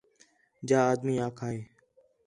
جا 0.67 0.79
آدمی 0.91 1.15
آکھا 1.27 1.47
ہِے 1.53 1.59